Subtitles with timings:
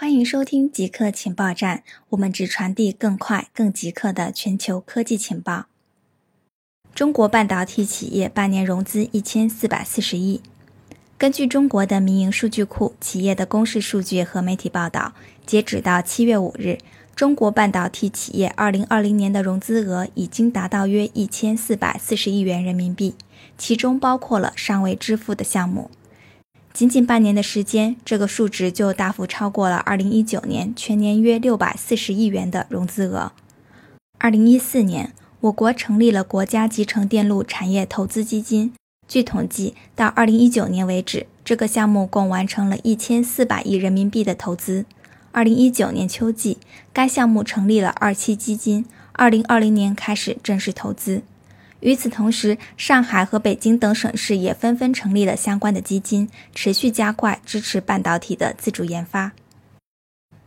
[0.00, 5.66] 欢迎收听极客情报站，我们只传递更快、更极客的全球科技情报。
[6.94, 10.40] 中国半导体企业半年融资一千四百四十亿。
[11.18, 16.78] 根据中国的民营数据库企业的公示数据和媒体报道，截止到七月五日，
[17.16, 23.16] 中国半导体企业二零二零年的融资额已经达到约一千四百四十亿元人民币，
[23.58, 25.90] 其中包括了尚未支付的项目。
[26.78, 33.32] 仅仅半年的时间，这个数值就大幅超过了2019年全年约640亿元的融资额。
[34.20, 38.72] 2014年，我国成立了国家集成电路产业投资基金。
[39.08, 44.84] 据统计，到2019年为止，这个项目共完成了一千四百亿人民币的投资。
[45.32, 46.58] 2019年秋季，
[46.92, 51.22] 该项目成立了二期基金，2020年开始正式投资。
[51.80, 59.30] 与此同时，上海和北京等省市也纷纷成立了相关的基金，持续加快支持半导体的自主研发。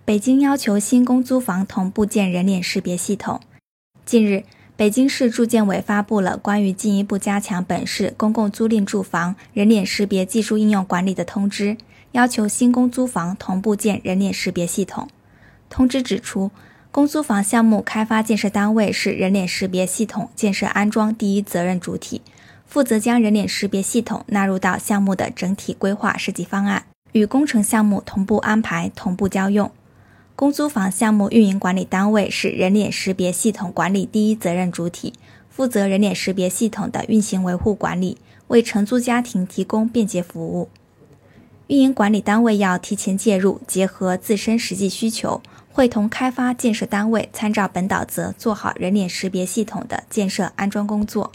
[0.03, 3.39] 北京要求新公租房同步建人脸识别系统。
[4.05, 4.44] 近日，
[4.75, 11.77] 北京市住建委发布了关于进一步加强本市公共租赁住房人脸识别技术应用管理的通知，
[12.11, 15.08] 要求新公租房同步建人脸识别系统。
[15.70, 16.52] 通知指出。
[16.92, 22.22] 公租房项目开发建设单位是人脸识别系统建设安装第一责任主体，
[22.66, 26.83] 负责将人脸识别系统纳入到项目的整体规划设计方案，
[27.14, 29.72] 与工程项目同步安排、同步交用。
[30.36, 35.14] 公租房项目运营管理单位是人脸识别系统管理第一责任主体，
[35.50, 38.17] 负责人脸识别系统的运行维护管理，
[38.48, 40.67] 为承租家庭提供便捷服务。
[41.67, 45.42] 运营管理单位要提前介入，结合自身实际需求。
[45.72, 51.31] 会同开发建设单位参照本导则做好人脸识别系统的建设安装工作。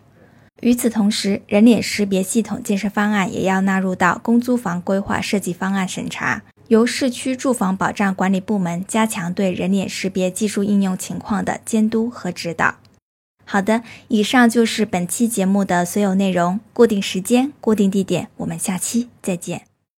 [0.63, 12.77] 与此同时，人脸识别系统建设方案也要纳入到公租房规划设计方案审查，由市区住房保障管理部门加强对人脸识别技术应用情况的监督和指导。
[13.45, 16.59] 好的，以上就是本期节目的所有内容。
[16.73, 19.66] 固定时间，固定地点，我们下期再见。